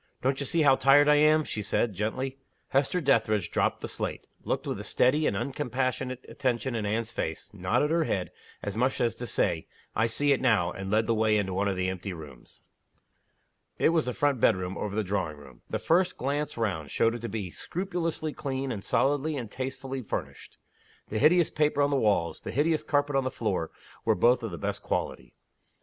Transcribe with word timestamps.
"Don't 0.23 0.39
you 0.39 0.47
see 0.47 0.63
how 0.63 0.75
tired 0.75 1.07
I 1.07 1.17
am?" 1.17 1.43
she 1.43 1.61
said, 1.61 1.93
gently. 1.93 2.39
Hester 2.69 3.01
Dethridge 3.01 3.51
dropped 3.51 3.81
the 3.81 3.87
slate 3.87 4.25
looked 4.43 4.65
with 4.65 4.79
a 4.79 4.83
steady 4.83 5.27
and 5.27 5.37
uncompassionate 5.37 6.27
attention 6.27 6.73
in 6.73 6.87
Anne's 6.87 7.11
face 7.11 7.51
nodded 7.53 7.91
her 7.91 8.05
head, 8.05 8.31
as 8.63 8.75
much 8.75 8.99
as 8.99 9.13
to 9.13 9.27
say, 9.27 9.67
"I 9.95 10.07
see 10.07 10.31
it 10.31 10.41
now" 10.41 10.71
and 10.71 10.89
led 10.89 11.05
the 11.05 11.13
way 11.13 11.37
into 11.37 11.53
one 11.53 11.67
of 11.67 11.75
the 11.75 11.87
empty 11.87 12.13
rooms. 12.13 12.61
It 13.77 13.89
was 13.89 14.07
the 14.07 14.13
front 14.15 14.39
bedroom, 14.39 14.75
over 14.75 14.95
the 14.95 15.03
drawing 15.03 15.37
room. 15.37 15.61
The 15.69 15.77
first 15.77 16.17
glance 16.17 16.57
round 16.57 16.89
showed 16.89 17.13
it 17.13 17.19
to 17.19 17.29
be 17.29 17.51
scrupulously 17.51 18.33
clean, 18.33 18.71
and 18.71 18.83
solidly 18.83 19.37
and 19.37 19.51
tastelessly 19.51 20.01
furnished. 20.01 20.57
The 21.09 21.19
hideous 21.19 21.51
paper 21.51 21.79
on 21.83 21.91
the 21.91 21.95
walls, 21.95 22.41
the 22.41 22.49
hideous 22.49 22.81
carpet 22.81 23.15
on 23.15 23.23
the 23.23 23.29
floor, 23.29 23.69
were 24.03 24.15
both 24.15 24.41
of 24.41 24.49
the 24.49 24.57
best 24.57 24.81
quality. 24.81 25.35